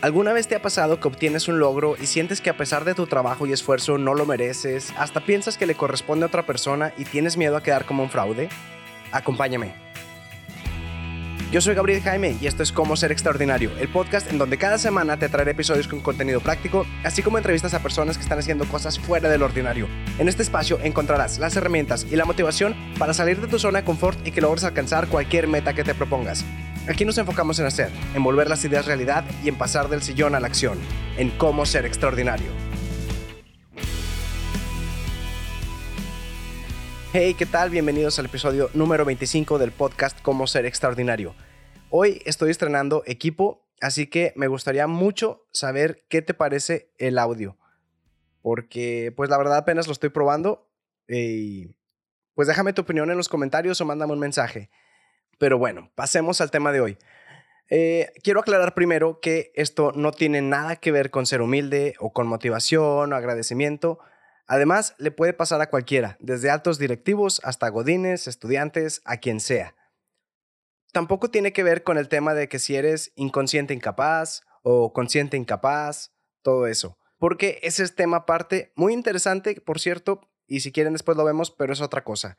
¿Alguna 0.00 0.32
vez 0.32 0.48
te 0.48 0.54
ha 0.54 0.62
pasado 0.62 1.00
que 1.00 1.08
obtienes 1.08 1.48
un 1.48 1.58
logro 1.58 1.96
y 2.00 2.06
sientes 2.06 2.40
que 2.40 2.50
a 2.50 2.56
pesar 2.56 2.84
de 2.84 2.94
tu 2.94 3.06
trabajo 3.06 3.46
y 3.46 3.52
esfuerzo 3.52 3.96
no 3.98 4.14
lo 4.14 4.26
mereces? 4.26 4.92
Hasta 4.98 5.20
piensas 5.20 5.56
que 5.56 5.66
le 5.66 5.74
corresponde 5.74 6.24
a 6.24 6.28
otra 6.28 6.44
persona 6.44 6.92
y 6.98 7.04
tienes 7.04 7.36
miedo 7.36 7.56
a 7.56 7.62
quedar 7.62 7.86
como 7.86 8.02
un 8.02 8.10
fraude? 8.10 8.48
Acompáñame. 9.12 9.84
Yo 11.54 11.60
soy 11.60 11.76
Gabriel 11.76 12.02
Jaime 12.02 12.36
y 12.40 12.48
esto 12.48 12.64
es 12.64 12.72
Cómo 12.72 12.96
Ser 12.96 13.12
Extraordinario, 13.12 13.70
el 13.78 13.88
podcast 13.88 14.28
en 14.28 14.38
donde 14.38 14.58
cada 14.58 14.76
semana 14.76 15.20
te 15.20 15.28
traeré 15.28 15.52
episodios 15.52 15.86
con 15.86 16.00
contenido 16.00 16.40
práctico, 16.40 16.84
así 17.04 17.22
como 17.22 17.38
entrevistas 17.38 17.74
a 17.74 17.78
personas 17.78 18.16
que 18.16 18.24
están 18.24 18.40
haciendo 18.40 18.64
cosas 18.64 18.98
fuera 18.98 19.28
del 19.28 19.42
ordinario. 19.42 19.86
En 20.18 20.28
este 20.28 20.42
espacio 20.42 20.80
encontrarás 20.82 21.38
las 21.38 21.54
herramientas 21.54 22.08
y 22.10 22.16
la 22.16 22.24
motivación 22.24 22.74
para 22.98 23.14
salir 23.14 23.40
de 23.40 23.46
tu 23.46 23.60
zona 23.60 23.78
de 23.78 23.84
confort 23.84 24.18
y 24.26 24.32
que 24.32 24.40
logres 24.40 24.64
alcanzar 24.64 25.06
cualquier 25.06 25.46
meta 25.46 25.74
que 25.74 25.84
te 25.84 25.94
propongas. 25.94 26.44
Aquí 26.86 27.06
nos 27.06 27.16
enfocamos 27.16 27.58
en 27.60 27.64
hacer, 27.64 27.90
en 28.14 28.22
volver 28.22 28.46
las 28.46 28.62
ideas 28.66 28.84
realidad 28.84 29.24
y 29.42 29.48
en 29.48 29.56
pasar 29.56 29.88
del 29.88 30.02
sillón 30.02 30.34
a 30.34 30.40
la 30.40 30.48
acción, 30.48 30.78
en 31.16 31.30
cómo 31.30 31.64
ser 31.64 31.86
extraordinario. 31.86 32.50
Hey, 37.14 37.34
¿qué 37.38 37.46
tal? 37.46 37.70
Bienvenidos 37.70 38.18
al 38.18 38.26
episodio 38.26 38.68
número 38.74 39.06
25 39.06 39.56
del 39.56 39.72
podcast 39.72 40.20
Cómo 40.20 40.46
ser 40.46 40.66
extraordinario. 40.66 41.34
Hoy 41.88 42.20
estoy 42.26 42.50
estrenando 42.50 43.02
equipo, 43.06 43.66
así 43.80 44.06
que 44.06 44.34
me 44.36 44.48
gustaría 44.48 44.86
mucho 44.86 45.46
saber 45.52 46.04
qué 46.10 46.20
te 46.20 46.34
parece 46.34 46.92
el 46.98 47.16
audio. 47.16 47.56
Porque, 48.42 49.10
pues 49.16 49.30
la 49.30 49.38
verdad 49.38 49.56
apenas 49.56 49.86
lo 49.86 49.94
estoy 49.94 50.10
probando. 50.10 50.70
Y 51.08 51.76
pues 52.34 52.46
déjame 52.46 52.74
tu 52.74 52.82
opinión 52.82 53.10
en 53.10 53.16
los 53.16 53.30
comentarios 53.30 53.80
o 53.80 53.86
mándame 53.86 54.12
un 54.12 54.18
mensaje. 54.18 54.68
Pero 55.38 55.58
bueno, 55.58 55.90
pasemos 55.94 56.40
al 56.40 56.50
tema 56.50 56.72
de 56.72 56.80
hoy. 56.80 56.98
Eh, 57.70 58.12
quiero 58.22 58.40
aclarar 58.40 58.74
primero 58.74 59.20
que 59.20 59.50
esto 59.54 59.92
no 59.94 60.12
tiene 60.12 60.42
nada 60.42 60.76
que 60.76 60.92
ver 60.92 61.10
con 61.10 61.26
ser 61.26 61.40
humilde 61.40 61.94
o 61.98 62.12
con 62.12 62.26
motivación 62.26 63.12
o 63.12 63.16
agradecimiento. 63.16 63.98
Además, 64.46 64.94
le 64.98 65.10
puede 65.10 65.32
pasar 65.32 65.60
a 65.62 65.70
cualquiera, 65.70 66.16
desde 66.20 66.50
altos 66.50 66.78
directivos 66.78 67.40
hasta 67.44 67.68
godines, 67.70 68.26
estudiantes, 68.26 69.00
a 69.04 69.16
quien 69.16 69.40
sea. 69.40 69.74
Tampoco 70.92 71.30
tiene 71.30 71.52
que 71.52 71.62
ver 71.62 71.82
con 71.82 71.98
el 71.98 72.08
tema 72.08 72.34
de 72.34 72.48
que 72.48 72.58
si 72.58 72.76
eres 72.76 73.12
inconsciente 73.16 73.74
incapaz 73.74 74.42
o 74.62 74.92
consciente 74.92 75.36
incapaz, 75.36 76.12
todo 76.42 76.66
eso. 76.66 76.98
Porque 77.18 77.58
ese 77.62 77.82
es 77.82 77.94
tema 77.94 78.18
aparte, 78.18 78.72
muy 78.76 78.92
interesante, 78.92 79.60
por 79.60 79.80
cierto, 79.80 80.20
y 80.46 80.60
si 80.60 80.72
quieren 80.72 80.92
después 80.92 81.16
lo 81.16 81.24
vemos, 81.24 81.50
pero 81.50 81.72
es 81.72 81.80
otra 81.80 82.04
cosa. 82.04 82.36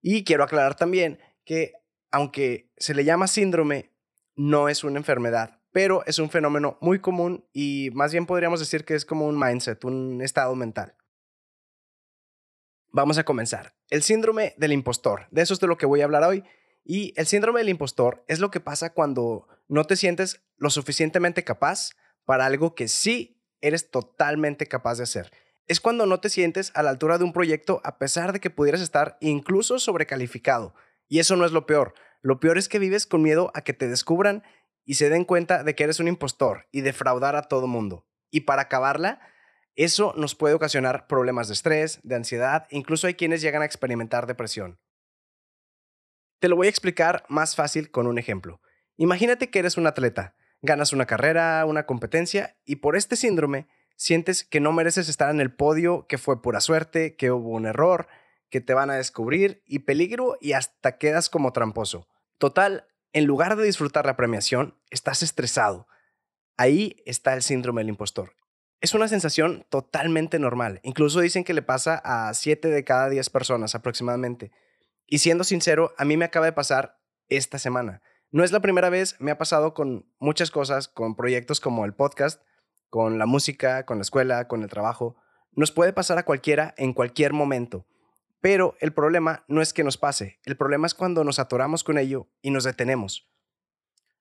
Y 0.00 0.24
quiero 0.24 0.44
aclarar 0.44 0.76
también 0.76 1.18
que 1.44 1.72
aunque 2.14 2.70
se 2.76 2.94
le 2.94 3.04
llama 3.04 3.26
síndrome, 3.26 3.90
no 4.36 4.68
es 4.68 4.84
una 4.84 4.98
enfermedad, 4.98 5.60
pero 5.72 6.04
es 6.06 6.20
un 6.20 6.30
fenómeno 6.30 6.78
muy 6.80 7.00
común 7.00 7.44
y 7.52 7.90
más 7.92 8.12
bien 8.12 8.24
podríamos 8.24 8.60
decir 8.60 8.84
que 8.84 8.94
es 8.94 9.04
como 9.04 9.26
un 9.26 9.36
mindset, 9.36 9.84
un 9.84 10.20
estado 10.22 10.54
mental. 10.54 10.94
Vamos 12.92 13.18
a 13.18 13.24
comenzar. 13.24 13.74
El 13.90 14.04
síndrome 14.04 14.54
del 14.58 14.72
impostor, 14.72 15.26
de 15.32 15.42
eso 15.42 15.54
es 15.54 15.60
de 15.60 15.66
lo 15.66 15.76
que 15.76 15.86
voy 15.86 16.02
a 16.02 16.04
hablar 16.04 16.22
hoy. 16.22 16.44
Y 16.84 17.12
el 17.16 17.26
síndrome 17.26 17.58
del 17.58 17.70
impostor 17.70 18.24
es 18.28 18.38
lo 18.38 18.52
que 18.52 18.60
pasa 18.60 18.92
cuando 18.92 19.48
no 19.66 19.84
te 19.84 19.96
sientes 19.96 20.40
lo 20.56 20.70
suficientemente 20.70 21.42
capaz 21.42 21.96
para 22.24 22.46
algo 22.46 22.76
que 22.76 22.86
sí 22.86 23.42
eres 23.60 23.90
totalmente 23.90 24.68
capaz 24.68 24.98
de 24.98 25.02
hacer. 25.02 25.32
Es 25.66 25.80
cuando 25.80 26.06
no 26.06 26.20
te 26.20 26.30
sientes 26.30 26.70
a 26.76 26.84
la 26.84 26.90
altura 26.90 27.18
de 27.18 27.24
un 27.24 27.32
proyecto 27.32 27.80
a 27.82 27.98
pesar 27.98 28.32
de 28.32 28.38
que 28.38 28.50
pudieras 28.50 28.82
estar 28.82 29.18
incluso 29.20 29.80
sobrecalificado. 29.80 30.76
Y 31.08 31.18
eso 31.18 31.36
no 31.36 31.44
es 31.44 31.52
lo 31.52 31.66
peor. 31.66 31.94
Lo 32.22 32.40
peor 32.40 32.58
es 32.58 32.68
que 32.68 32.78
vives 32.78 33.06
con 33.06 33.22
miedo 33.22 33.50
a 33.54 33.62
que 33.62 33.72
te 33.72 33.88
descubran 33.88 34.42
y 34.84 34.94
se 34.94 35.08
den 35.08 35.24
cuenta 35.24 35.62
de 35.62 35.74
que 35.74 35.84
eres 35.84 36.00
un 36.00 36.08
impostor 36.08 36.66
y 36.72 36.80
defraudar 36.80 37.36
a 37.36 37.42
todo 37.42 37.66
mundo. 37.66 38.06
Y 38.30 38.40
para 38.40 38.62
acabarla, 38.62 39.20
eso 39.76 40.14
nos 40.16 40.34
puede 40.34 40.54
ocasionar 40.54 41.06
problemas 41.06 41.48
de 41.48 41.54
estrés, 41.54 42.00
de 42.02 42.14
ansiedad, 42.14 42.66
incluso 42.70 43.06
hay 43.06 43.14
quienes 43.14 43.42
llegan 43.42 43.62
a 43.62 43.66
experimentar 43.66 44.26
depresión. 44.26 44.78
Te 46.38 46.48
lo 46.48 46.56
voy 46.56 46.66
a 46.66 46.70
explicar 46.70 47.24
más 47.28 47.56
fácil 47.56 47.90
con 47.90 48.06
un 48.06 48.18
ejemplo. 48.18 48.60
Imagínate 48.96 49.50
que 49.50 49.58
eres 49.58 49.76
un 49.76 49.86
atleta, 49.86 50.36
ganas 50.62 50.92
una 50.92 51.06
carrera, 51.06 51.64
una 51.66 51.86
competencia 51.86 52.56
y 52.64 52.76
por 52.76 52.96
este 52.96 53.16
síndrome 53.16 53.66
sientes 53.96 54.44
que 54.44 54.60
no 54.60 54.72
mereces 54.72 55.08
estar 55.08 55.30
en 55.30 55.40
el 55.40 55.52
podio, 55.52 56.06
que 56.06 56.18
fue 56.18 56.42
pura 56.42 56.60
suerte, 56.60 57.16
que 57.16 57.30
hubo 57.30 57.50
un 57.50 57.66
error, 57.66 58.06
que 58.54 58.60
te 58.60 58.72
van 58.72 58.88
a 58.88 58.94
descubrir 58.94 59.64
y 59.66 59.80
peligro 59.80 60.38
y 60.40 60.52
hasta 60.52 60.96
quedas 60.96 61.28
como 61.28 61.52
tramposo. 61.52 62.06
Total, 62.38 62.86
en 63.12 63.24
lugar 63.24 63.56
de 63.56 63.64
disfrutar 63.64 64.06
la 64.06 64.14
premiación, 64.14 64.76
estás 64.90 65.24
estresado. 65.24 65.88
Ahí 66.56 67.02
está 67.04 67.34
el 67.34 67.42
síndrome 67.42 67.80
del 67.80 67.88
impostor. 67.88 68.36
Es 68.80 68.94
una 68.94 69.08
sensación 69.08 69.66
totalmente 69.70 70.38
normal. 70.38 70.78
Incluso 70.84 71.18
dicen 71.18 71.42
que 71.42 71.52
le 71.52 71.62
pasa 71.62 72.00
a 72.04 72.32
7 72.32 72.68
de 72.68 72.84
cada 72.84 73.08
10 73.08 73.28
personas 73.30 73.74
aproximadamente. 73.74 74.52
Y 75.08 75.18
siendo 75.18 75.42
sincero, 75.42 75.92
a 75.98 76.04
mí 76.04 76.16
me 76.16 76.26
acaba 76.26 76.46
de 76.46 76.52
pasar 76.52 77.00
esta 77.26 77.58
semana. 77.58 78.02
No 78.30 78.44
es 78.44 78.52
la 78.52 78.60
primera 78.60 78.88
vez, 78.88 79.16
me 79.18 79.32
ha 79.32 79.36
pasado 79.36 79.74
con 79.74 80.06
muchas 80.20 80.52
cosas, 80.52 80.86
con 80.86 81.16
proyectos 81.16 81.58
como 81.58 81.84
el 81.86 81.94
podcast, 81.94 82.40
con 82.88 83.18
la 83.18 83.26
música, 83.26 83.84
con 83.84 83.98
la 83.98 84.02
escuela, 84.02 84.46
con 84.46 84.62
el 84.62 84.70
trabajo. 84.70 85.16
Nos 85.50 85.72
puede 85.72 85.92
pasar 85.92 86.18
a 86.18 86.24
cualquiera 86.24 86.72
en 86.76 86.92
cualquier 86.92 87.32
momento. 87.32 87.84
Pero 88.44 88.76
el 88.80 88.92
problema 88.92 89.42
no 89.48 89.62
es 89.62 89.72
que 89.72 89.84
nos 89.84 89.96
pase, 89.96 90.38
el 90.44 90.58
problema 90.58 90.86
es 90.86 90.92
cuando 90.92 91.24
nos 91.24 91.38
atoramos 91.38 91.82
con 91.82 91.96
ello 91.96 92.28
y 92.42 92.50
nos 92.50 92.64
detenemos. 92.64 93.32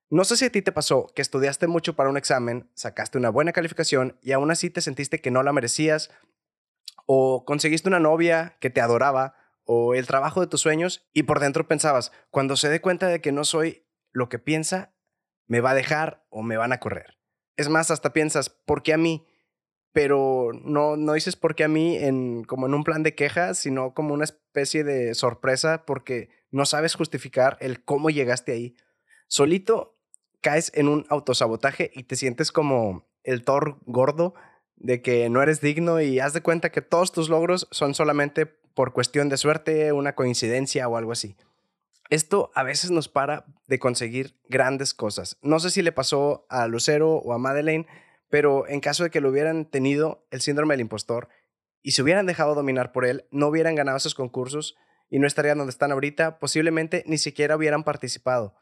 No 0.09 0.23
sé 0.23 0.37
si 0.37 0.45
a 0.45 0.49
ti 0.49 0.61
te 0.61 0.71
pasó 0.71 1.11
que 1.13 1.21
estudiaste 1.21 1.67
mucho 1.67 1.97
para 1.97 2.09
un 2.09 2.15
examen, 2.15 2.71
sacaste 2.73 3.17
una 3.17 3.27
buena 3.27 3.51
calificación 3.51 4.17
y 4.21 4.31
aún 4.31 4.49
así 4.49 4.69
te 4.69 4.79
sentiste 4.79 5.19
que 5.19 5.29
no 5.29 5.43
la 5.43 5.51
merecías, 5.51 6.09
o 7.05 7.43
conseguiste 7.43 7.89
una 7.89 7.99
novia 7.99 8.55
que 8.61 8.69
te 8.69 8.79
adoraba, 8.79 9.35
o 9.65 9.93
el 9.93 10.07
trabajo 10.07 10.39
de 10.39 10.47
tus 10.47 10.61
sueños 10.61 11.05
y 11.11 11.23
por 11.23 11.41
dentro 11.41 11.67
pensabas, 11.67 12.13
cuando 12.29 12.55
se 12.55 12.69
dé 12.69 12.79
cuenta 12.79 13.07
de 13.07 13.19
que 13.19 13.33
no 13.33 13.43
soy 13.43 13.85
lo 14.13 14.29
que 14.29 14.39
piensa, 14.39 14.95
me 15.47 15.59
va 15.59 15.71
a 15.71 15.75
dejar 15.75 16.25
o 16.29 16.43
me 16.43 16.55
van 16.55 16.71
a 16.71 16.79
correr. 16.79 17.19
Es 17.57 17.67
más, 17.67 17.91
hasta 17.91 18.13
piensas, 18.13 18.49
¿por 18.49 18.83
qué 18.83 18.93
a 18.93 18.97
mí? 18.97 19.27
Pero 19.93 20.49
no, 20.63 20.97
no 20.97 21.13
dices 21.13 21.35
por 21.35 21.55
qué 21.55 21.63
a 21.63 21.67
mí 21.67 21.95
en, 21.97 22.43
como 22.43 22.65
en 22.65 22.73
un 22.73 22.83
plan 22.83 23.03
de 23.03 23.15
quejas, 23.15 23.59
sino 23.59 23.93
como 23.93 24.13
una 24.13 24.23
especie 24.25 24.83
de 24.83 25.13
sorpresa 25.13 25.85
porque 25.85 26.29
no 26.51 26.65
sabes 26.65 26.95
justificar 26.95 27.57
el 27.61 27.83
cómo 27.83 28.09
llegaste 28.09 28.51
ahí. 28.51 28.75
Solito 29.27 29.95
caes 30.41 30.71
en 30.75 30.87
un 30.87 31.05
autosabotaje 31.09 31.91
y 31.93 32.03
te 32.03 32.15
sientes 32.15 32.51
como 32.51 33.07
el 33.23 33.43
Thor 33.43 33.77
gordo 33.85 34.33
de 34.75 35.01
que 35.01 35.29
no 35.29 35.41
eres 35.41 35.61
digno 35.61 36.01
y 36.01 36.19
haz 36.19 36.33
de 36.33 36.41
cuenta 36.41 36.71
que 36.71 36.81
todos 36.81 37.11
tus 37.11 37.29
logros 37.29 37.67
son 37.71 37.93
solamente 37.93 38.45
por 38.45 38.93
cuestión 38.93 39.29
de 39.29 39.37
suerte, 39.37 39.93
una 39.93 40.15
coincidencia 40.15 40.87
o 40.87 40.97
algo 40.97 41.11
así. 41.11 41.37
Esto 42.09 42.51
a 42.53 42.63
veces 42.63 42.91
nos 42.91 43.07
para 43.07 43.45
de 43.67 43.79
conseguir 43.79 44.35
grandes 44.49 44.93
cosas. 44.93 45.37
No 45.41 45.59
sé 45.59 45.69
si 45.69 45.81
le 45.81 45.91
pasó 45.91 46.45
a 46.49 46.67
Lucero 46.67 47.15
o 47.15 47.33
a 47.33 47.37
Madeleine, 47.37 47.87
pero 48.33 48.67
en 48.67 48.79
caso 48.79 49.03
de 49.03 49.11
que 49.11 49.21
lo 49.21 49.29
hubieran 49.29 49.65
tenido 49.65 50.25
el 50.31 50.41
síndrome 50.41 50.73
del 50.73 50.81
impostor 50.81 51.29
y 51.83 51.91
se 51.91 52.01
hubieran 52.01 52.25
dejado 52.25 52.55
dominar 52.55 52.91
por 52.91 53.05
él, 53.05 53.27
no 53.29 53.45
hubieran 53.45 53.75
ganado 53.75 53.95
esos 53.95 54.15
concursos 54.15 54.75
y 55.07 55.19
no 55.19 55.27
estarían 55.27 55.59
donde 55.59 55.69
están 55.69 55.91
ahorita, 55.91 56.39
posiblemente 56.39 57.03
ni 57.05 57.19
siquiera 57.19 57.55
hubieran 57.55 57.83
participado. 57.83 58.55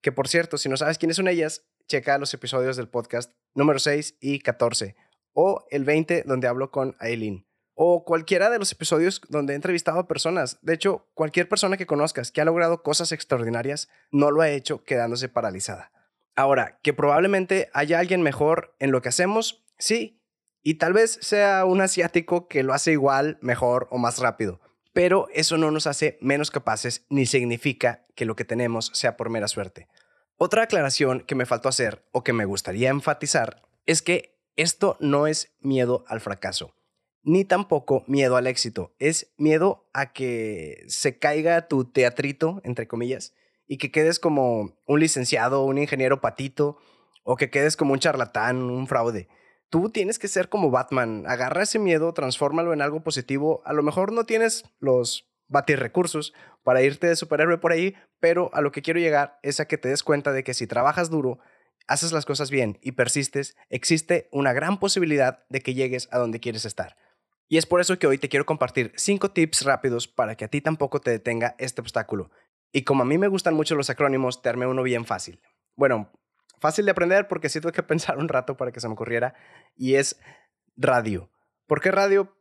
Que 0.00 0.12
por 0.12 0.28
cierto, 0.28 0.56
si 0.56 0.70
no 0.70 0.78
sabes 0.78 0.96
quiénes 0.96 1.16
son 1.16 1.28
ellas, 1.28 1.66
checa 1.88 2.16
los 2.16 2.32
episodios 2.32 2.78
del 2.78 2.88
podcast 2.88 3.34
número 3.52 3.78
6 3.78 4.16
y 4.18 4.38
14 4.38 4.96
o 5.34 5.66
el 5.70 5.84
20 5.84 6.22
donde 6.22 6.48
hablo 6.48 6.70
con 6.70 6.96
Aileen 6.98 7.46
o 7.74 8.06
cualquiera 8.06 8.48
de 8.48 8.58
los 8.58 8.72
episodios 8.72 9.20
donde 9.28 9.52
he 9.52 9.56
entrevistado 9.56 9.98
a 9.98 10.08
personas. 10.08 10.58
De 10.62 10.72
hecho, 10.72 11.06
cualquier 11.12 11.50
persona 11.50 11.76
que 11.76 11.84
conozcas 11.84 12.32
que 12.32 12.40
ha 12.40 12.46
logrado 12.46 12.82
cosas 12.82 13.12
extraordinarias 13.12 13.90
no 14.10 14.30
lo 14.30 14.40
ha 14.40 14.48
hecho 14.48 14.84
quedándose 14.84 15.28
paralizada. 15.28 15.92
Ahora, 16.38 16.78
que 16.84 16.92
probablemente 16.92 17.68
haya 17.72 17.98
alguien 17.98 18.22
mejor 18.22 18.76
en 18.78 18.92
lo 18.92 19.02
que 19.02 19.08
hacemos, 19.08 19.64
sí, 19.76 20.22
y 20.62 20.74
tal 20.74 20.92
vez 20.92 21.18
sea 21.20 21.64
un 21.64 21.80
asiático 21.80 22.46
que 22.46 22.62
lo 22.62 22.74
hace 22.74 22.92
igual, 22.92 23.38
mejor 23.40 23.88
o 23.90 23.98
más 23.98 24.20
rápido, 24.20 24.60
pero 24.92 25.26
eso 25.34 25.58
no 25.58 25.72
nos 25.72 25.88
hace 25.88 26.16
menos 26.20 26.52
capaces 26.52 27.04
ni 27.08 27.26
significa 27.26 28.06
que 28.14 28.24
lo 28.24 28.36
que 28.36 28.44
tenemos 28.44 28.92
sea 28.94 29.16
por 29.16 29.30
mera 29.30 29.48
suerte. 29.48 29.88
Otra 30.36 30.62
aclaración 30.62 31.22
que 31.22 31.34
me 31.34 31.44
faltó 31.44 31.68
hacer 31.68 32.06
o 32.12 32.22
que 32.22 32.32
me 32.32 32.44
gustaría 32.44 32.90
enfatizar 32.90 33.62
es 33.84 34.00
que 34.00 34.38
esto 34.54 34.96
no 35.00 35.26
es 35.26 35.56
miedo 35.58 36.04
al 36.06 36.20
fracaso, 36.20 36.72
ni 37.24 37.44
tampoco 37.44 38.04
miedo 38.06 38.36
al 38.36 38.46
éxito, 38.46 38.94
es 39.00 39.34
miedo 39.38 39.88
a 39.92 40.12
que 40.12 40.84
se 40.86 41.18
caiga 41.18 41.66
tu 41.66 41.84
teatrito, 41.86 42.60
entre 42.62 42.86
comillas, 42.86 43.34
y 43.68 43.78
que 43.78 43.92
quedes 43.92 44.18
como 44.18 44.76
un 44.86 45.00
licenciado, 45.00 45.64
un 45.64 45.78
ingeniero 45.78 46.20
patito, 46.20 46.78
o 47.22 47.36
que 47.36 47.50
quedes 47.50 47.76
como 47.76 47.92
un 47.92 47.98
charlatán, 47.98 48.62
un 48.62 48.86
fraude. 48.86 49.28
Tú 49.68 49.90
tienes 49.90 50.18
que 50.18 50.28
ser 50.28 50.48
como 50.48 50.70
Batman, 50.70 51.24
agarra 51.26 51.62
ese 51.62 51.78
miedo, 51.78 52.14
transfórmalo 52.14 52.72
en 52.72 52.80
algo 52.80 53.04
positivo. 53.04 53.62
A 53.66 53.74
lo 53.74 53.82
mejor 53.82 54.12
no 54.12 54.24
tienes 54.24 54.64
los 54.80 55.28
recursos 55.50 56.32
para 56.62 56.82
irte 56.82 57.06
de 57.06 57.16
superhéroe 57.16 57.58
por 57.58 57.72
ahí, 57.72 57.94
pero 58.18 58.50
a 58.54 58.62
lo 58.62 58.72
que 58.72 58.82
quiero 58.82 58.98
llegar 58.98 59.38
es 59.42 59.60
a 59.60 59.66
que 59.66 59.78
te 59.78 59.88
des 59.88 60.02
cuenta 60.02 60.32
de 60.32 60.42
que 60.42 60.54
si 60.54 60.66
trabajas 60.66 61.10
duro, 61.10 61.38
haces 61.86 62.12
las 62.12 62.24
cosas 62.24 62.50
bien 62.50 62.78
y 62.82 62.92
persistes, 62.92 63.56
existe 63.68 64.28
una 64.32 64.52
gran 64.52 64.78
posibilidad 64.80 65.44
de 65.48 65.60
que 65.60 65.74
llegues 65.74 66.08
a 66.12 66.18
donde 66.18 66.40
quieres 66.40 66.64
estar. 66.64 66.96
Y 67.46 67.56
es 67.56 67.64
por 67.64 67.80
eso 67.80 67.98
que 67.98 68.06
hoy 68.06 68.18
te 68.18 68.28
quiero 68.28 68.44
compartir 68.44 68.92
5 68.96 69.30
tips 69.30 69.64
rápidos 69.64 70.06
para 70.06 70.34
que 70.34 70.44
a 70.44 70.48
ti 70.48 70.60
tampoco 70.60 71.00
te 71.00 71.10
detenga 71.10 71.54
este 71.58 71.80
obstáculo. 71.80 72.30
Y 72.78 72.84
como 72.84 73.02
a 73.02 73.06
mí 73.06 73.18
me 73.18 73.26
gustan 73.26 73.54
mucho 73.54 73.74
los 73.74 73.90
acrónimos, 73.90 74.40
te 74.40 74.48
armé 74.48 74.64
uno 74.64 74.84
bien 74.84 75.04
fácil. 75.04 75.42
Bueno, 75.74 76.12
fácil 76.60 76.84
de 76.84 76.92
aprender 76.92 77.26
porque 77.26 77.48
sí 77.48 77.60
tuve 77.60 77.72
que 77.72 77.82
pensar 77.82 78.18
un 78.18 78.28
rato 78.28 78.56
para 78.56 78.70
que 78.70 78.78
se 78.78 78.86
me 78.86 78.94
ocurriera. 78.94 79.34
Y 79.74 79.96
es 79.96 80.20
radio. 80.76 81.28
¿Por 81.66 81.80
qué 81.80 81.90
radio? 81.90 82.38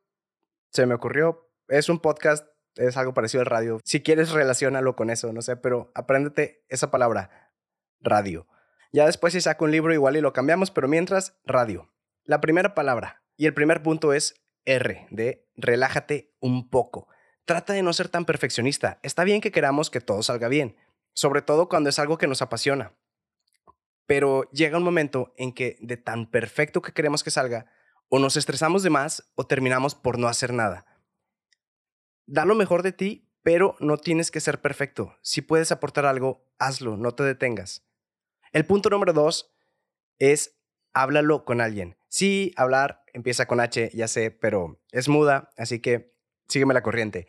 Se 0.70 0.86
me 0.86 0.94
ocurrió. 0.94 1.50
Es 1.70 1.90
un 1.90 1.98
podcast, 1.98 2.46
es 2.76 2.98
algo 2.98 3.16
parecido 3.16 3.42
al 3.42 3.48
radio. 3.48 3.80
Si 3.84 4.04
quieres, 4.04 4.30
relacionalo 4.30 4.96
con 4.96 5.10
eso, 5.10 5.34
no 5.34 5.42
sé, 5.42 5.58
pero 5.58 5.92
apréndete 5.96 6.64
esa 6.70 6.92
palabra, 6.92 7.52
radio. 8.00 8.46
Ya 8.92 9.08
después 9.08 9.34
si 9.34 9.42
saco 9.42 9.66
un 9.66 9.72
libro 9.72 9.92
igual 9.92 10.18
y 10.18 10.22
lo 10.22 10.34
cambiamos, 10.34 10.70
pero 10.70 10.88
mientras, 10.88 11.36
radio. 11.46 11.92
La 12.26 12.42
primera 12.42 12.76
palabra 12.76 13.24
y 13.38 13.48
el 13.48 13.56
primer 13.56 13.82
punto 13.82 14.14
es 14.14 14.36
R, 14.66 15.08
de 15.10 15.50
relájate 15.56 16.36
un 16.40 16.70
poco. 16.70 17.08
Trata 17.48 17.72
de 17.72 17.82
no 17.82 17.94
ser 17.94 18.10
tan 18.10 18.26
perfeccionista. 18.26 19.00
Está 19.04 19.24
bien 19.24 19.40
que 19.40 19.54
queramos 19.54 19.90
que 19.90 20.02
todo 20.02 20.22
salga 20.22 20.50
bien, 20.50 20.76
sobre 21.14 21.42
todo 21.42 21.70
cuando 21.70 21.90
es 21.90 21.98
algo 21.98 22.18
que 22.18 22.28
nos 22.28 22.42
apasiona. 22.42 22.92
Pero 24.06 24.52
llega 24.52 24.78
un 24.78 24.84
momento 24.84 25.34
en 25.38 25.54
que 25.54 25.78
de 25.80 25.96
tan 25.96 26.30
perfecto 26.30 26.82
que 26.82 26.92
queremos 26.92 27.24
que 27.24 27.32
salga, 27.32 27.72
o 28.10 28.20
nos 28.20 28.36
estresamos 28.36 28.84
de 28.84 28.90
más 28.90 29.32
o 29.36 29.48
terminamos 29.48 29.96
por 29.96 30.20
no 30.20 30.28
hacer 30.28 30.52
nada. 30.52 30.86
Da 32.26 32.44
lo 32.44 32.54
mejor 32.54 32.84
de 32.84 32.92
ti, 32.92 33.32
pero 33.44 33.78
no 33.80 33.96
tienes 33.98 34.30
que 34.30 34.42
ser 34.42 34.60
perfecto. 34.60 35.16
Si 35.22 35.42
puedes 35.42 35.72
aportar 35.72 36.06
algo, 36.06 36.46
hazlo, 36.60 36.98
no 36.98 37.14
te 37.14 37.24
detengas. 37.24 37.88
El 38.52 38.66
punto 38.66 38.90
número 38.90 39.14
dos 39.14 39.56
es 40.20 40.60
háblalo 40.92 41.46
con 41.46 41.62
alguien. 41.62 41.96
Sí, 42.10 42.52
hablar 42.58 43.06
empieza 43.14 43.46
con 43.46 43.62
H, 43.62 43.90
ya 43.94 44.10
sé, 44.10 44.32
pero 44.32 44.82
es 44.92 45.08
muda, 45.08 45.50
así 45.56 45.80
que 45.80 46.14
sígueme 46.50 46.74
la 46.74 46.84
corriente. 46.84 47.28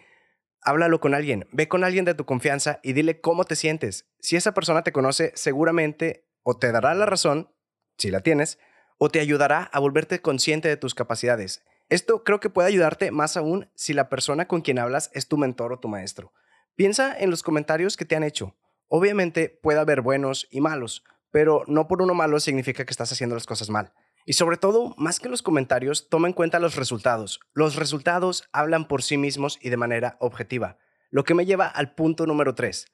Háblalo 0.63 1.01
con 1.01 1.15
alguien, 1.15 1.47
ve 1.53 1.69
con 1.69 1.85
alguien 1.85 2.05
de 2.05 2.15
tu 2.15 2.25
confianza 2.25 2.81
y 2.83 2.93
dile 2.93 3.21
cómo 3.21 3.45
te 3.45 3.57
sientes. 3.57 4.09
Si 4.19 4.37
esa 4.37 4.55
persona 4.55 4.83
te 4.83 4.93
conoce, 4.93 5.33
seguramente 5.35 6.29
o 6.43 6.57
te 6.57 6.73
dará 6.73 6.95
la 6.95 7.07
razón, 7.07 7.53
si 7.97 8.11
la 8.11 8.21
tienes, 8.21 8.59
o 8.99 9.09
te 9.09 9.21
ayudará 9.21 9.63
a 9.73 9.79
volverte 9.79 10.21
consciente 10.21 10.69
de 10.69 10.77
tus 10.77 10.95
capacidades. 10.95 11.63
Esto 11.89 12.25
creo 12.25 12.41
que 12.41 12.51
puede 12.51 12.69
ayudarte 12.69 13.11
más 13.11 13.37
aún 13.37 13.71
si 13.75 13.95
la 13.95 14.09
persona 14.09 14.47
con 14.47 14.61
quien 14.61 14.79
hablas 14.79 15.11
es 15.15 15.29
tu 15.29 15.39
mentor 15.39 15.73
o 15.73 15.79
tu 15.79 15.89
maestro. 15.89 16.33
Piensa 16.75 17.17
en 17.19 17.31
los 17.31 17.43
comentarios 17.43 17.97
que 17.97 18.05
te 18.05 18.17
han 18.17 18.25
hecho. 18.25 18.57
Obviamente 18.89 19.49
puede 19.49 19.79
haber 19.79 20.01
buenos 20.01 20.49
y 20.51 20.61
malos, 20.61 21.05
pero 21.31 21.65
no 21.67 21.89
por 21.89 22.03
uno 22.03 22.15
malo 22.15 22.41
significa 22.41 22.85
que 22.85 22.91
estás 22.91 23.13
haciendo 23.13 23.35
las 23.35 23.47
cosas 23.47 23.71
mal. 23.71 23.93
Y 24.29 24.35
sobre 24.35 24.59
todo, 24.59 24.95
más 24.99 25.21
que 25.21 25.31
los 25.31 25.41
comentarios, 25.41 26.11
toma 26.11 26.29
en 26.29 26.35
cuenta 26.35 26.59
los 26.59 26.77
resultados. 26.77 27.41
Los 27.55 27.77
resultados 27.77 28.45
hablan 28.53 28.87
por 28.87 29.03
sí 29.03 29.17
mismos 29.17 29.59
y 29.63 29.71
de 29.71 29.79
manera 29.79 30.19
objetiva. 30.21 30.77
Lo 31.09 31.25
que 31.25 31.33
me 31.33 31.47
lleva 31.47 31.67
al 31.67 31.95
punto 31.95 32.27
número 32.27 32.55
3. 32.55 32.93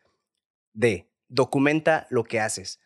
D. 0.74 1.10
Documenta 1.26 2.06
lo 2.08 2.22
que 2.22 2.38
haces. 2.38 2.78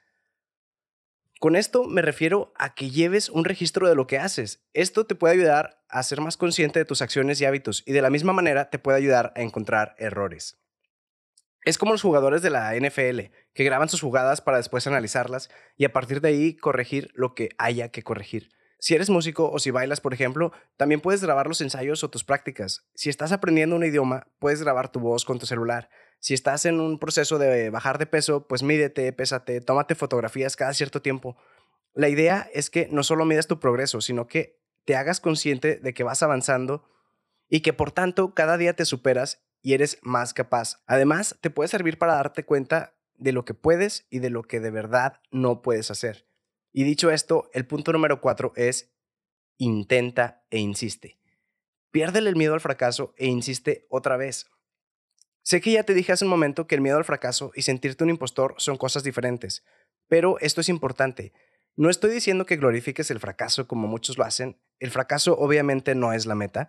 Con 1.38 1.56
esto 1.56 1.84
me 1.84 2.00
refiero 2.00 2.54
a 2.56 2.74
que 2.74 2.88
lleves 2.88 3.28
un 3.28 3.44
registro 3.44 3.86
de 3.86 3.94
lo 3.94 4.06
que 4.06 4.18
haces. 4.18 4.64
Esto 4.72 5.04
te 5.04 5.14
puede 5.14 5.34
ayudar 5.34 5.84
a 5.90 6.02
ser 6.02 6.22
más 6.22 6.38
consciente 6.38 6.78
de 6.78 6.86
tus 6.86 7.02
acciones 7.02 7.42
y 7.42 7.44
hábitos 7.44 7.82
y 7.84 7.92
de 7.92 8.00
la 8.00 8.08
misma 8.08 8.32
manera 8.32 8.70
te 8.70 8.78
puede 8.78 8.96
ayudar 8.96 9.34
a 9.36 9.42
encontrar 9.42 9.94
errores. 9.98 10.56
Es 11.68 11.76
como 11.76 11.92
los 11.92 12.00
jugadores 12.00 12.40
de 12.40 12.48
la 12.48 12.74
NFL, 12.74 13.30
que 13.52 13.64
graban 13.64 13.90
sus 13.90 14.00
jugadas 14.00 14.40
para 14.40 14.56
después 14.56 14.86
analizarlas 14.86 15.50
y 15.76 15.84
a 15.84 15.92
partir 15.92 16.22
de 16.22 16.30
ahí 16.30 16.56
corregir 16.56 17.10
lo 17.12 17.34
que 17.34 17.50
haya 17.58 17.90
que 17.90 18.02
corregir. 18.02 18.52
Si 18.78 18.94
eres 18.94 19.10
músico 19.10 19.50
o 19.50 19.58
si 19.58 19.70
bailas, 19.70 20.00
por 20.00 20.14
ejemplo, 20.14 20.50
también 20.78 21.02
puedes 21.02 21.22
grabar 21.22 21.46
los 21.46 21.60
ensayos 21.60 22.02
o 22.02 22.08
tus 22.08 22.24
prácticas. 22.24 22.86
Si 22.94 23.10
estás 23.10 23.32
aprendiendo 23.32 23.76
un 23.76 23.84
idioma, 23.84 24.28
puedes 24.38 24.62
grabar 24.62 24.90
tu 24.90 24.98
voz 24.98 25.26
con 25.26 25.38
tu 25.38 25.44
celular. 25.44 25.90
Si 26.20 26.32
estás 26.32 26.64
en 26.64 26.80
un 26.80 26.98
proceso 26.98 27.38
de 27.38 27.68
bajar 27.68 27.98
de 27.98 28.06
peso, 28.06 28.46
pues 28.46 28.62
mídete, 28.62 29.12
pésate, 29.12 29.60
tómate 29.60 29.94
fotografías 29.94 30.56
cada 30.56 30.72
cierto 30.72 31.02
tiempo. 31.02 31.36
La 31.92 32.08
idea 32.08 32.48
es 32.54 32.70
que 32.70 32.88
no 32.90 33.02
solo 33.02 33.26
midas 33.26 33.46
tu 33.46 33.60
progreso, 33.60 34.00
sino 34.00 34.26
que 34.26 34.58
te 34.86 34.96
hagas 34.96 35.20
consciente 35.20 35.76
de 35.76 35.92
que 35.92 36.02
vas 36.02 36.22
avanzando 36.22 36.88
y 37.46 37.60
que 37.60 37.74
por 37.74 37.92
tanto 37.92 38.32
cada 38.32 38.56
día 38.56 38.72
te 38.72 38.86
superas 38.86 39.42
y 39.62 39.74
eres 39.74 39.98
más 40.02 40.34
capaz. 40.34 40.82
Además, 40.86 41.36
te 41.40 41.50
puede 41.50 41.68
servir 41.68 41.98
para 41.98 42.14
darte 42.14 42.44
cuenta 42.44 42.94
de 43.14 43.32
lo 43.32 43.44
que 43.44 43.54
puedes 43.54 44.06
y 44.10 44.20
de 44.20 44.30
lo 44.30 44.42
que 44.42 44.60
de 44.60 44.70
verdad 44.70 45.20
no 45.30 45.62
puedes 45.62 45.90
hacer. 45.90 46.26
Y 46.72 46.84
dicho 46.84 47.10
esto, 47.10 47.50
el 47.52 47.66
punto 47.66 47.92
número 47.92 48.20
cuatro 48.20 48.52
es 48.56 48.94
intenta 49.56 50.44
e 50.50 50.58
insiste. 50.58 51.18
Piérdele 51.90 52.30
el 52.30 52.36
miedo 52.36 52.54
al 52.54 52.60
fracaso 52.60 53.14
e 53.16 53.26
insiste 53.26 53.86
otra 53.90 54.16
vez. 54.16 54.46
Sé 55.42 55.60
que 55.60 55.72
ya 55.72 55.82
te 55.82 55.94
dije 55.94 56.12
hace 56.12 56.24
un 56.24 56.30
momento 56.30 56.66
que 56.66 56.74
el 56.74 56.80
miedo 56.80 56.98
al 56.98 57.04
fracaso 57.04 57.52
y 57.54 57.62
sentirte 57.62 58.04
un 58.04 58.10
impostor 58.10 58.54
son 58.58 58.76
cosas 58.76 59.02
diferentes, 59.02 59.64
pero 60.06 60.38
esto 60.40 60.60
es 60.60 60.68
importante. 60.68 61.32
No 61.74 61.90
estoy 61.90 62.10
diciendo 62.10 62.44
que 62.44 62.56
glorifiques 62.56 63.10
el 63.10 63.20
fracaso 63.20 63.66
como 63.66 63.88
muchos 63.88 64.18
lo 64.18 64.24
hacen. 64.24 64.60
El 64.78 64.90
fracaso 64.90 65.38
obviamente 65.38 65.94
no 65.94 66.12
es 66.12 66.26
la 66.26 66.34
meta, 66.34 66.68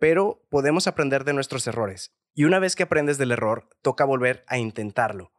pero 0.00 0.42
podemos 0.48 0.86
aprender 0.86 1.24
de 1.24 1.34
nuestros 1.34 1.66
errores. 1.66 2.16
Y 2.34 2.44
una 2.44 2.58
vez 2.58 2.74
que 2.74 2.82
aprendes 2.82 3.18
del 3.18 3.32
error, 3.32 3.68
toca 3.82 4.04
volver 4.04 4.44
a 4.48 4.56
intentarlo. 4.56 5.30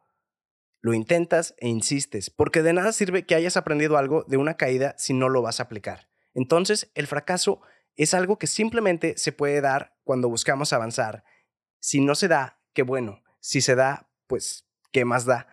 Lo 0.80 0.94
intentas 0.94 1.54
e 1.58 1.68
insistes, 1.68 2.30
porque 2.30 2.62
de 2.62 2.72
nada 2.72 2.92
sirve 2.92 3.26
que 3.26 3.34
hayas 3.34 3.56
aprendido 3.56 3.98
algo 3.98 4.24
de 4.28 4.36
una 4.36 4.56
caída 4.56 4.94
si 4.98 5.14
no 5.14 5.28
lo 5.28 5.42
vas 5.42 5.58
a 5.58 5.64
aplicar. 5.64 6.08
Entonces, 6.32 6.92
el 6.94 7.08
fracaso 7.08 7.60
es 7.96 8.14
algo 8.14 8.38
que 8.38 8.46
simplemente 8.46 9.18
se 9.18 9.32
puede 9.32 9.60
dar 9.60 9.96
cuando 10.04 10.28
buscamos 10.28 10.72
avanzar. 10.72 11.24
Si 11.80 12.00
no 12.00 12.14
se 12.14 12.28
da, 12.28 12.60
qué 12.72 12.82
bueno. 12.82 13.22
Si 13.40 13.60
se 13.60 13.74
da, 13.74 14.08
pues, 14.28 14.68
¿qué 14.92 15.04
más 15.04 15.24
da? 15.24 15.48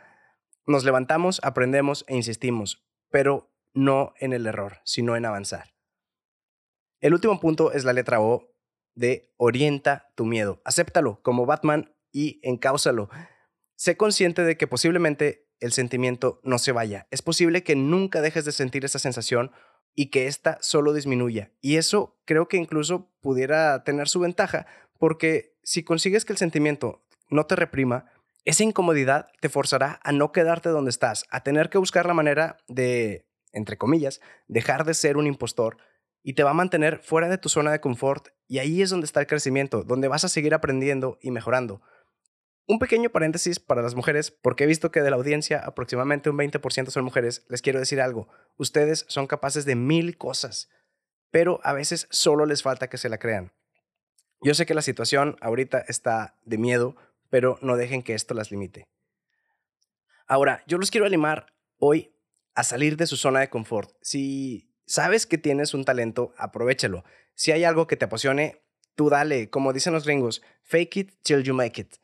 Nos 0.68 0.84
levantamos, 0.84 1.42
aprendemos 1.44 2.06
e 2.08 2.16
insistimos, 2.16 2.88
pero 3.10 3.52
no 3.74 4.14
en 4.20 4.34
el 4.34 4.46
error, 4.46 4.82
sino 4.84 5.16
en 5.16 5.26
avanzar. 5.26 5.74
El 7.00 7.16
último 7.16 7.40
punto 7.40 7.72
es 7.72 7.86
la 7.86 7.94
letra 7.94 8.22
O 8.22 8.50
de 9.00 9.31
orienta 9.38 10.12
tu 10.16 10.25
miedo. 10.25 10.62
Acéptalo 10.66 11.22
como 11.24 11.46
Batman 11.46 11.96
y 12.12 12.42
encáusalo. 12.44 13.10
Sé 13.75 13.96
consciente 13.96 14.44
de 14.44 14.57
que 14.57 14.68
posiblemente 14.68 15.48
el 15.62 15.72
sentimiento 15.72 16.42
no 16.44 16.60
se 16.60 16.74
vaya. 16.74 17.07
Es 17.10 17.22
posible 17.22 17.63
que 17.63 17.78
nunca 17.78 18.19
dejes 18.19 18.44
de 18.44 18.51
sentir 18.51 18.84
esa 18.84 19.00
sensación 19.00 19.51
y 19.96 20.07
que 20.07 20.28
ésta 20.28 20.57
solo 20.60 20.92
disminuya. 20.92 21.53
Y 21.62 21.77
eso 21.77 22.20
creo 22.25 22.50
que 22.50 22.58
incluso 22.58 23.10
pudiera 23.22 23.86
tener 23.86 24.10
su 24.10 24.20
ventaja, 24.20 24.68
porque 24.98 25.58
si 25.63 25.84
consigues 25.84 26.25
que 26.25 26.34
el 26.34 26.38
sentimiento 26.38 27.01
no 27.29 27.46
te 27.46 27.56
reprima, 27.56 28.12
esa 28.44 28.63
incomodidad 28.63 29.29
te 29.39 29.48
forzará 29.48 30.01
a 30.03 30.12
no 30.12 30.34
quedarte 30.34 30.70
donde 30.70 30.89
estás, 30.91 31.24
a 31.29 31.41
tener 31.41 31.70
que 31.70 31.77
buscar 31.77 32.06
la 32.06 32.13
manera 32.13 32.58
de, 32.68 33.29
entre 33.53 33.77
comillas, 33.77 34.20
dejar 34.50 34.84
de 34.84 34.94
ser 34.94 35.15
un 35.15 35.25
impostor 35.25 35.77
y 36.24 36.34
te 36.34 36.44
va 36.44 36.52
a 36.52 36.56
mantener 36.56 37.00
fuera 37.00 37.30
de 37.30 37.38
tu 37.38 37.50
zona 37.50 37.72
de 37.72 37.82
confort 37.82 38.30
y 38.48 38.60
ahí 38.60 38.82
es 38.82 38.90
donde 38.90 39.06
está 39.06 39.20
el 39.20 39.28
crecimiento, 39.28 39.84
donde 39.84 40.08
vas 40.08 40.24
a 40.24 40.30
seguir 40.30 40.54
aprendiendo 40.54 41.18
y 41.22 41.32
mejorando. 41.32 41.82
Un 42.68 42.80
pequeño 42.80 43.10
paréntesis 43.10 43.60
para 43.60 43.82
las 43.82 43.96
mujeres, 43.96 44.30
porque 44.30 44.64
he 44.64 44.68
visto 44.68 44.92
que 44.92 45.02
de 45.02 45.10
la 45.10 45.16
audiencia 45.16 45.60
aproximadamente 45.60 46.30
un 46.30 46.38
20% 46.38 46.90
son 46.90 47.04
mujeres, 47.04 47.46
les 47.50 47.62
quiero 47.62 47.80
decir 47.80 48.00
algo, 48.00 48.28
ustedes 48.58 49.06
son 49.08 49.28
capaces 49.28 49.66
de 49.66 49.76
mil 49.76 50.18
cosas, 50.18 50.70
pero 51.32 51.60
a 51.64 51.74
veces 51.74 52.08
solo 52.12 52.46
les 52.46 52.62
falta 52.62 52.90
que 52.90 52.98
se 52.98 53.10
la 53.10 53.18
crean. 53.18 53.54
Yo 54.42 54.54
sé 54.54 54.66
que 54.66 54.74
la 54.74 54.82
situación 54.82 55.36
ahorita 55.42 55.80
está 55.88 56.38
de 56.46 56.58
miedo, 56.58 56.96
pero 57.30 57.58
no 57.62 57.76
dejen 57.76 58.04
que 58.04 58.14
esto 58.14 58.34
las 58.34 58.52
limite. 58.52 58.86
Ahora, 60.28 60.64
yo 60.68 60.78
los 60.78 60.92
quiero 60.92 61.08
animar 61.08 61.54
hoy 61.78 62.14
a 62.56 62.64
salir 62.64 62.98
de 62.98 63.08
su 63.08 63.18
zona 63.18 63.40
de 63.40 63.50
confort. 63.50 63.92
Si 64.02 64.69
sabes 64.89 65.27
que 65.27 65.38
tienes 65.38 65.75
un 65.75 65.86
talento, 65.86 66.34
aprovechalo. 66.36 67.03
Si 67.36 67.51
hay 67.51 67.63
algo 67.63 67.86
que 67.86 67.96
te 67.96 68.05
apasione, 68.05 68.63
tú 68.96 69.10
dale, 69.10 69.50
como 69.51 69.72
dicen 69.72 69.93
los 69.93 70.03
gringos, 70.03 70.41
fake 70.63 70.98
it 70.98 71.13
till 71.22 71.43
you 71.43 71.53
make 71.53 71.79
it. 71.79 71.96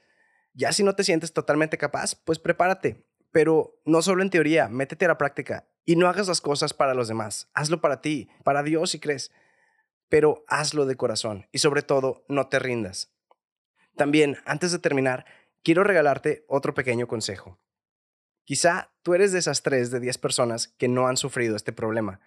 Ya 0.53 0.71
si 0.71 0.83
no 0.83 0.95
te 0.95 1.03
sientes 1.03 1.33
totalmente 1.33 1.79
capaz, 1.79 2.15
pues 2.15 2.37
prepárate. 2.37 3.03
Pero 3.31 3.81
no 3.85 4.03
solo 4.03 4.21
en 4.21 4.29
teoría, 4.29 4.69
métete 4.69 5.05
a 5.05 5.09
la 5.09 5.17
práctica 5.17 5.67
y 5.83 5.95
no 5.95 6.07
hagas 6.07 6.27
las 6.27 6.41
cosas 6.41 6.73
para 6.73 6.93
los 6.93 7.07
demás. 7.07 7.49
Hazlo 7.55 7.81
para 7.81 8.01
ti, 8.01 8.29
para 8.43 8.61
Dios 8.61 8.91
si 8.91 8.99
crees. 8.99 9.31
Pero 10.07 10.45
hazlo 10.47 10.85
de 10.85 10.95
corazón 10.95 11.47
y 11.51 11.57
sobre 11.57 11.81
todo, 11.81 12.23
no 12.29 12.47
te 12.49 12.59
rindas. 12.59 13.11
También, 13.97 14.37
antes 14.45 14.71
de 14.71 14.79
terminar, 14.79 15.25
quiero 15.63 15.83
regalarte 15.83 16.45
otro 16.47 16.75
pequeño 16.75 17.07
consejo. 17.07 17.59
Quizá 18.43 18.93
tú 19.01 19.15
eres 19.15 19.31
de 19.31 19.39
esas 19.39 19.63
3 19.63 19.89
de 19.89 19.99
10 19.99 20.19
personas 20.19 20.67
que 20.67 20.87
no 20.87 21.07
han 21.07 21.17
sufrido 21.17 21.55
este 21.55 21.73
problema 21.73 22.21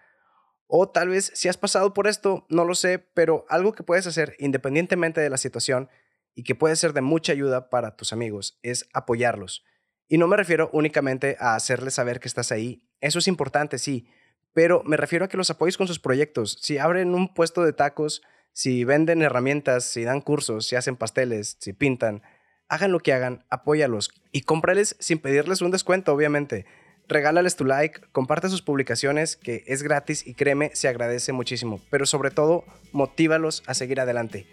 o 0.71 0.87
tal 0.87 1.09
vez 1.09 1.31
si 1.33 1.49
has 1.49 1.57
pasado 1.57 1.95
por 1.95 2.07
esto, 2.07 2.45
no 2.47 2.63
lo 2.63 2.75
sé, 2.75 2.99
pero 2.99 3.43
algo 3.49 3.73
que 3.73 3.81
puedes 3.81 4.05
hacer 4.05 4.35
independientemente 4.37 5.19
de 5.19 5.31
la 5.31 5.37
situación 5.37 5.89
y 6.35 6.43
que 6.43 6.53
puede 6.53 6.75
ser 6.75 6.93
de 6.93 7.01
mucha 7.01 7.33
ayuda 7.33 7.71
para 7.71 7.95
tus 7.95 8.13
amigos 8.13 8.59
es 8.61 8.87
apoyarlos. 8.93 9.65
Y 10.07 10.19
no 10.19 10.27
me 10.27 10.37
refiero 10.37 10.69
únicamente 10.71 11.37
a 11.39 11.55
hacerles 11.55 11.95
saber 11.95 12.19
que 12.19 12.27
estás 12.27 12.51
ahí, 12.51 12.85
Eso 13.01 13.17
es 13.17 13.27
importante, 13.27 13.79
sí. 13.79 14.07
Pero 14.53 14.83
me 14.85 14.97
refiero 14.97 15.25
a 15.25 15.27
que 15.27 15.37
los 15.37 15.49
apoyes 15.49 15.77
con 15.77 15.87
sus 15.87 15.99
proyectos. 15.99 16.57
Si 16.61 16.77
abren 16.77 17.15
un 17.15 17.33
puesto 17.33 17.63
de 17.63 17.73
tacos, 17.73 18.21
si 18.51 18.83
venden 18.83 19.21
herramientas, 19.21 19.85
si 19.85 20.03
dan 20.03 20.21
cursos, 20.21 20.67
si 20.67 20.75
hacen 20.75 20.97
pasteles, 20.97 21.57
si 21.59 21.73
pintan, 21.73 22.21
hagan 22.67 22.91
lo 22.91 22.99
que 22.99 23.13
hagan, 23.13 23.45
apóyalos 23.49 24.11
y 24.31 24.41
cómprales 24.41 24.95
sin 24.99 25.19
pedirles 25.19 25.61
un 25.61 25.71
descuento, 25.71 26.13
obviamente. 26.13 26.65
Regálales 27.09 27.55
tu 27.55 27.65
like, 27.65 28.01
comparte 28.11 28.49
sus 28.49 28.61
publicaciones, 28.61 29.35
que 29.35 29.63
es 29.65 29.81
gratis 29.81 30.25
y 30.25 30.35
créeme, 30.35 30.69
se 30.75 30.87
agradece 30.87 31.33
muchísimo. 31.33 31.81
Pero 31.89 32.05
sobre 32.05 32.29
todo, 32.29 32.63
motívalos 32.91 33.63
a 33.65 33.73
seguir 33.73 33.99
adelante. 33.99 34.45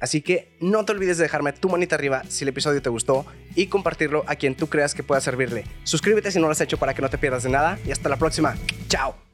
Así 0.00 0.22
que 0.22 0.56
no 0.60 0.84
te 0.84 0.92
olvides 0.92 1.18
de 1.18 1.24
dejarme 1.24 1.52
tu 1.52 1.68
manita 1.68 1.96
arriba 1.96 2.22
si 2.28 2.44
el 2.44 2.50
episodio 2.50 2.80
te 2.80 2.88
gustó 2.88 3.26
y 3.54 3.66
compartirlo 3.66 4.22
a 4.26 4.36
quien 4.36 4.54
tú 4.54 4.68
creas 4.68 4.94
que 4.94 5.02
pueda 5.02 5.20
servirle. 5.20 5.64
Suscríbete 5.82 6.30
si 6.30 6.38
no 6.38 6.46
lo 6.46 6.52
has 6.52 6.60
hecho 6.60 6.78
para 6.78 6.94
que 6.94 7.02
no 7.02 7.10
te 7.10 7.18
pierdas 7.18 7.42
de 7.42 7.50
nada 7.50 7.78
y 7.84 7.90
hasta 7.90 8.08
la 8.08 8.16
próxima. 8.16 8.54
Chao. 8.88 9.33